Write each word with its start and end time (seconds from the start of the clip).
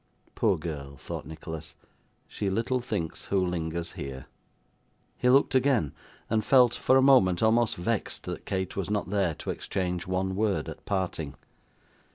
'Poor 0.33 0.57
girl,' 0.57 0.97
thought 0.97 1.27
Nicholas, 1.27 1.75
'she 2.27 2.49
little 2.49 2.79
thinks 2.79 3.25
who 3.25 3.45
lingers 3.45 3.91
here!' 3.91 4.25
He 5.15 5.29
looked 5.29 5.53
again, 5.53 5.91
and 6.27 6.43
felt, 6.43 6.73
for 6.73 6.95
the 6.95 7.03
moment, 7.03 7.43
almost 7.43 7.75
vexed 7.75 8.23
that 8.23 8.47
Kate 8.47 8.75
was 8.75 8.89
not 8.89 9.11
there 9.11 9.35
to 9.35 9.51
exchange 9.51 10.07
one 10.07 10.35
word 10.35 10.67
at 10.67 10.83
parting. 10.87 11.35